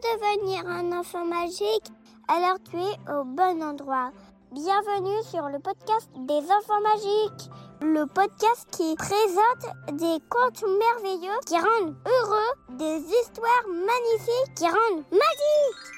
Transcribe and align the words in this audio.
devenir 0.00 0.66
un 0.66 0.98
enfant 0.98 1.26
magique 1.26 1.92
Alors 2.28 2.58
tu 2.70 2.76
es 2.76 3.12
au 3.12 3.24
bon 3.24 3.62
endroit. 3.62 4.10
Bienvenue 4.50 5.22
sur 5.24 5.48
le 5.48 5.58
podcast 5.58 6.08
des 6.26 6.40
enfants 6.50 6.80
magiques, 6.80 7.50
le 7.82 8.06
podcast 8.06 8.68
qui 8.70 8.94
présente 8.96 9.98
des 9.98 10.18
contes 10.30 10.62
merveilleux 10.62 11.38
qui 11.46 11.56
rendent 11.56 11.96
heureux, 12.06 12.76
des 12.78 13.00
histoires 13.02 13.66
magnifiques 13.68 14.54
qui 14.56 14.64
rendent 14.64 15.04
magiques. 15.10 15.92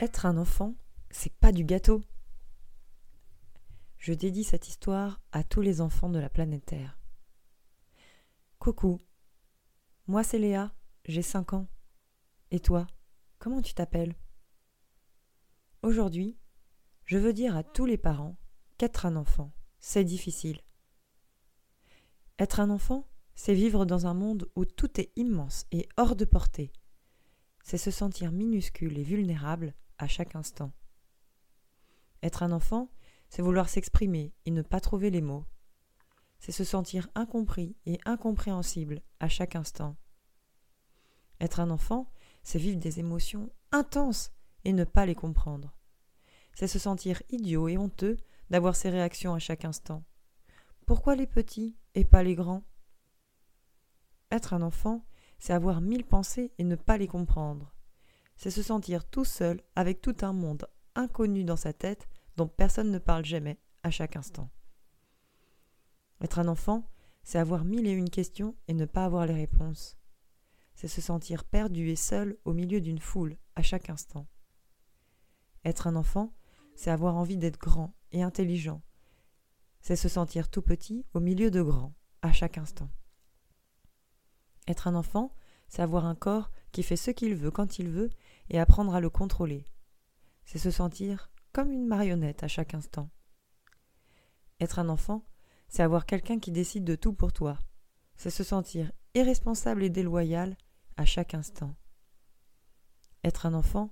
Être 0.00 0.26
un 0.26 0.36
enfant, 0.36 0.74
c'est 1.10 1.34
pas 1.36 1.52
du 1.52 1.64
gâteau. 1.64 2.02
Je 3.96 4.12
dédie 4.12 4.44
cette 4.44 4.68
histoire 4.68 5.20
à 5.32 5.42
tous 5.42 5.62
les 5.62 5.80
enfants 5.80 6.10
de 6.10 6.18
la 6.18 6.28
planète 6.28 6.66
Terre. 6.66 6.98
Coucou, 8.58 9.00
moi 10.06 10.22
c'est 10.22 10.38
Léa, 10.38 10.70
j'ai 11.06 11.22
5 11.22 11.54
ans. 11.54 11.66
Et 12.50 12.60
toi, 12.60 12.86
comment 13.38 13.62
tu 13.62 13.74
t'appelles? 13.74 14.16
Aujourd'hui, 15.82 16.36
je 17.04 17.18
veux 17.18 17.32
dire 17.32 17.56
à 17.56 17.62
tous 17.62 17.86
les 17.86 17.98
parents 17.98 18.36
qu'être 18.78 19.06
un 19.06 19.16
enfant, 19.16 19.52
c'est 19.78 20.04
difficile. 20.04 20.60
Être 22.38 22.60
un 22.60 22.70
enfant, 22.70 23.08
c'est 23.34 23.54
vivre 23.54 23.84
dans 23.84 24.06
un 24.06 24.14
monde 24.14 24.50
où 24.56 24.64
tout 24.64 25.00
est 25.00 25.12
immense 25.16 25.66
et 25.70 25.88
hors 25.96 26.16
de 26.16 26.24
portée. 26.24 26.72
C'est 27.62 27.78
se 27.78 27.90
sentir 27.90 28.32
minuscule 28.32 28.98
et 28.98 29.04
vulnérable 29.04 29.74
à 29.98 30.08
chaque 30.08 30.36
instant. 30.36 30.72
Être 32.22 32.42
un 32.42 32.52
enfant, 32.52 32.90
c'est 33.28 33.42
vouloir 33.42 33.68
s'exprimer 33.68 34.34
et 34.44 34.50
ne 34.50 34.62
pas 34.62 34.80
trouver 34.80 35.10
les 35.10 35.20
mots. 35.20 35.46
C'est 36.38 36.52
se 36.52 36.64
sentir 36.64 37.08
incompris 37.14 37.76
et 37.86 37.98
incompréhensible 38.04 39.02
à 39.20 39.28
chaque 39.28 39.56
instant. 39.56 39.96
Être 41.40 41.60
un 41.60 41.70
enfant, 41.70 42.10
c'est 42.46 42.60
vivre 42.60 42.78
des 42.78 43.00
émotions 43.00 43.50
intenses 43.72 44.30
et 44.64 44.72
ne 44.72 44.84
pas 44.84 45.04
les 45.04 45.16
comprendre. 45.16 45.76
C'est 46.54 46.68
se 46.68 46.78
sentir 46.78 47.20
idiot 47.28 47.66
et 47.66 47.76
honteux 47.76 48.18
d'avoir 48.50 48.76
ces 48.76 48.88
réactions 48.88 49.34
à 49.34 49.40
chaque 49.40 49.64
instant. 49.64 50.04
Pourquoi 50.86 51.16
les 51.16 51.26
petits 51.26 51.76
et 51.96 52.04
pas 52.04 52.22
les 52.22 52.36
grands? 52.36 52.62
Être 54.30 54.54
un 54.54 54.62
enfant, 54.62 55.04
c'est 55.40 55.54
avoir 55.54 55.80
mille 55.80 56.04
pensées 56.04 56.52
et 56.58 56.62
ne 56.62 56.76
pas 56.76 56.98
les 56.98 57.08
comprendre. 57.08 57.74
C'est 58.36 58.52
se 58.52 58.62
sentir 58.62 59.04
tout 59.04 59.24
seul 59.24 59.60
avec 59.74 60.00
tout 60.00 60.16
un 60.20 60.32
monde 60.32 60.68
inconnu 60.94 61.42
dans 61.42 61.56
sa 61.56 61.72
tête 61.72 62.06
dont 62.36 62.46
personne 62.46 62.92
ne 62.92 63.00
parle 63.00 63.24
jamais 63.24 63.58
à 63.82 63.90
chaque 63.90 64.14
instant. 64.14 64.50
Être 66.20 66.38
un 66.38 66.46
enfant, 66.46 66.88
c'est 67.24 67.40
avoir 67.40 67.64
mille 67.64 67.88
et 67.88 67.92
une 67.92 68.08
questions 68.08 68.54
et 68.68 68.72
ne 68.72 68.84
pas 68.84 69.04
avoir 69.04 69.26
les 69.26 69.34
réponses 69.34 69.98
c'est 70.76 70.88
se 70.88 71.00
sentir 71.00 71.44
perdu 71.44 71.88
et 71.88 71.96
seul 71.96 72.36
au 72.44 72.52
milieu 72.52 72.80
d'une 72.80 73.00
foule 73.00 73.36
à 73.56 73.62
chaque 73.62 73.90
instant. 73.90 74.26
Être 75.64 75.86
un 75.86 75.96
enfant, 75.96 76.32
c'est 76.76 76.90
avoir 76.90 77.16
envie 77.16 77.38
d'être 77.38 77.58
grand 77.58 77.94
et 78.12 78.22
intelligent. 78.22 78.82
C'est 79.80 79.96
se 79.96 80.08
sentir 80.08 80.50
tout 80.50 80.62
petit 80.62 81.04
au 81.14 81.20
milieu 81.20 81.50
de 81.50 81.62
grands 81.62 81.94
à 82.20 82.30
chaque 82.32 82.58
instant. 82.58 82.90
Être 84.68 84.86
un 84.86 84.94
enfant, 84.94 85.34
c'est 85.68 85.82
avoir 85.82 86.04
un 86.04 86.14
corps 86.14 86.52
qui 86.72 86.82
fait 86.82 86.96
ce 86.96 87.10
qu'il 87.10 87.34
veut 87.34 87.50
quand 87.50 87.78
il 87.78 87.88
veut 87.88 88.10
et 88.50 88.60
apprendre 88.60 88.94
à 88.94 89.00
le 89.00 89.10
contrôler. 89.10 89.64
C'est 90.44 90.58
se 90.58 90.70
sentir 90.70 91.30
comme 91.52 91.72
une 91.72 91.86
marionnette 91.86 92.42
à 92.42 92.48
chaque 92.48 92.74
instant. 92.74 93.08
Être 94.60 94.78
un 94.78 94.90
enfant, 94.90 95.24
c'est 95.68 95.82
avoir 95.82 96.04
quelqu'un 96.04 96.38
qui 96.38 96.52
décide 96.52 96.84
de 96.84 96.96
tout 96.96 97.14
pour 97.14 97.32
toi. 97.32 97.58
C'est 98.16 98.30
se 98.30 98.44
sentir 98.44 98.92
irresponsable 99.14 99.82
et 99.82 99.90
déloyal 99.90 100.56
à 100.96 101.04
chaque 101.04 101.34
instant. 101.34 101.74
Être 103.24 103.46
un 103.46 103.54
enfant, 103.54 103.90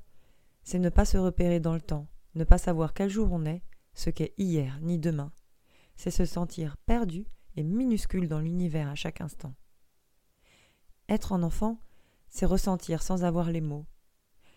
c'est 0.63 0.79
ne 0.79 0.89
pas 0.89 1.05
se 1.05 1.19
repérer 1.19 1.61
dans 1.61 1.75
le 1.75 1.81
temps, 1.81 2.09
ne 2.35 2.45
pas 2.45 2.59
savoir 2.59 2.95
quel 2.95 3.11
jour 3.11 3.31
on 3.33 3.45
est, 3.45 3.63
ce 3.95 4.11
qu'est 4.11 4.35
hier 4.39 4.79
ni 4.81 4.99
demain. 4.99 5.33
C'est 5.97 6.11
se 6.11 6.25
sentir 6.25 6.77
perdu 6.79 7.27
et 7.57 7.63
minuscule 7.63 8.29
dans 8.29 8.41
l'univers 8.41 8.89
à 8.89 8.95
chaque 8.95 9.21
instant. 9.21 9.55
Être 11.09 11.33
un 11.33 11.43
enfant, 11.43 11.79
c'est 12.29 12.47
ressentir 12.47 13.03
sans 13.03 13.25
avoir 13.25 13.51
les 13.51 13.61
mots. 13.61 13.87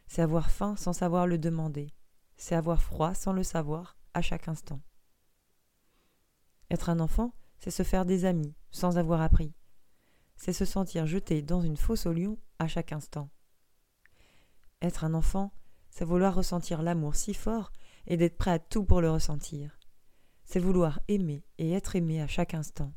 C'est 0.07 0.21
avoir 0.21 0.49
faim 0.49 0.75
sans 0.77 0.93
savoir 0.93 1.27
le 1.27 1.37
demander. 1.37 1.93
C'est 2.37 2.55
avoir 2.55 2.81
froid 2.81 3.13
sans 3.13 3.33
le 3.33 3.43
savoir 3.43 3.97
à 4.13 4.21
chaque 4.21 4.47
instant. 4.47 4.81
Être 6.71 6.89
un 6.89 6.99
enfant, 6.99 7.33
c'est 7.59 7.71
se 7.71 7.83
faire 7.83 8.05
des 8.05 8.25
amis 8.25 8.55
sans 8.71 8.97
avoir 8.97 9.21
appris 9.21 9.53
c'est 10.37 10.53
se 10.53 10.65
sentir 10.65 11.05
jeté 11.07 11.41
dans 11.41 11.61
une 11.61 11.77
fosse 11.77 12.05
au 12.05 12.13
lion 12.13 12.37
chaque 12.65 12.93
instant. 12.93 13.29
Être 14.81 15.03
un 15.03 15.13
enfant, 15.13 15.53
c'est 15.91 16.05
vouloir 16.05 16.33
ressentir 16.33 16.81
l'amour 16.81 17.15
si 17.15 17.35
fort 17.35 17.71
et 18.07 18.17
d'être 18.17 18.37
prêt 18.37 18.51
à 18.51 18.59
tout 18.59 18.83
pour 18.83 19.01
le 19.01 19.11
ressentir. 19.11 19.77
C'est 20.45 20.59
vouloir 20.59 20.99
aimer 21.07 21.45
et 21.59 21.73
être 21.73 21.95
aimé 21.95 22.21
à 22.21 22.27
chaque 22.27 22.55
instant. 22.55 22.93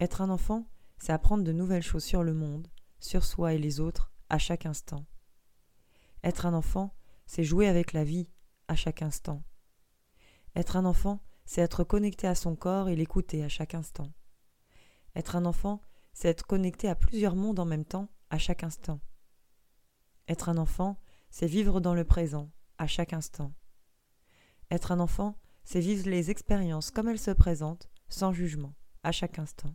Être 0.00 0.20
un 0.20 0.28
enfant, 0.28 0.68
c'est 0.98 1.12
apprendre 1.12 1.44
de 1.44 1.52
nouvelles 1.52 1.82
choses 1.82 2.04
sur 2.04 2.22
le 2.22 2.34
monde, 2.34 2.68
sur 2.98 3.24
soi 3.24 3.54
et 3.54 3.58
les 3.58 3.80
autres, 3.80 4.12
à 4.28 4.38
chaque 4.38 4.66
instant. 4.66 5.06
Être 6.22 6.46
un 6.46 6.54
enfant, 6.54 6.94
c'est 7.26 7.44
jouer 7.44 7.68
avec 7.68 7.92
la 7.92 8.04
vie, 8.04 8.28
à 8.68 8.76
chaque 8.76 9.02
instant. 9.02 9.42
Être 10.56 10.76
un 10.76 10.84
enfant, 10.84 11.22
c'est 11.44 11.60
être 11.60 11.84
connecté 11.84 12.26
à 12.26 12.34
son 12.34 12.56
corps 12.56 12.88
et 12.88 12.96
l'écouter 12.96 13.44
à 13.44 13.48
chaque 13.48 13.74
instant. 13.74 14.12
Être 15.14 15.36
un 15.36 15.44
enfant, 15.44 15.80
c'est 16.12 16.28
être 16.28 16.46
connecté 16.46 16.88
à 16.88 16.94
plusieurs 16.94 17.36
mondes 17.36 17.60
en 17.60 17.64
même 17.64 17.84
temps, 17.84 18.08
à 18.30 18.38
chaque 18.38 18.64
instant. 18.64 19.00
Être 20.28 20.48
un 20.48 20.58
enfant, 20.58 21.00
c'est 21.30 21.46
vivre 21.46 21.80
dans 21.80 21.94
le 21.94 22.04
présent, 22.04 22.50
à 22.78 22.86
chaque 22.86 23.12
instant. 23.12 23.52
Être 24.70 24.92
un 24.92 25.00
enfant, 25.00 25.38
c'est 25.64 25.80
vivre 25.80 26.08
les 26.08 26.30
expériences 26.30 26.90
comme 26.90 27.08
elles 27.08 27.18
se 27.18 27.30
présentent, 27.30 27.90
sans 28.08 28.32
jugement, 28.32 28.74
à 29.02 29.12
chaque 29.12 29.38
instant. 29.38 29.74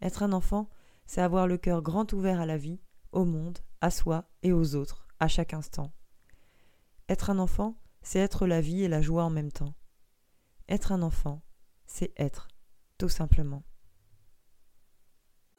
Être 0.00 0.22
un 0.22 0.32
enfant, 0.32 0.68
c'est 1.06 1.20
avoir 1.20 1.46
le 1.46 1.58
cœur 1.58 1.82
grand 1.82 2.12
ouvert 2.12 2.40
à 2.40 2.46
la 2.46 2.58
vie, 2.58 2.80
au 3.12 3.24
monde, 3.24 3.58
à 3.80 3.90
soi 3.90 4.28
et 4.42 4.52
aux 4.52 4.74
autres, 4.74 5.08
à 5.18 5.28
chaque 5.28 5.54
instant. 5.54 5.92
Être 7.08 7.30
un 7.30 7.38
enfant, 7.38 7.80
c'est 8.02 8.18
être 8.18 8.46
la 8.46 8.60
vie 8.60 8.82
et 8.82 8.88
la 8.88 9.02
joie 9.02 9.24
en 9.24 9.30
même 9.30 9.52
temps. 9.52 9.74
Être 10.68 10.92
un 10.92 11.02
enfant, 11.02 11.42
c'est 11.86 12.12
être, 12.18 12.48
tout 12.98 13.08
simplement. 13.08 13.62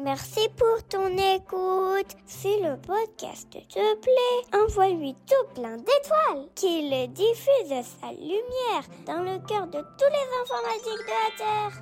Merci 0.01 0.47
pour 0.55 0.81
ton 0.87 1.09
écoute. 1.17 2.15
Si 2.25 2.61
le 2.61 2.77
podcast 2.77 3.49
te 3.51 3.95
plaît, 3.95 4.57
envoie-lui 4.63 5.13
tout 5.27 5.53
plein 5.53 5.75
d'étoiles, 5.75 6.47
qu'il 6.55 7.11
diffuse 7.11 7.85
sa 7.99 8.11
lumière 8.13 8.85
dans 9.05 9.21
le 9.21 9.45
cœur 9.45 9.67
de 9.67 9.79
tous 9.81 10.09
les 10.09 10.27
enfants 10.41 10.63
magiques 10.63 11.05
de 11.05 11.11
la 11.11 11.38
Terre. 11.38 11.73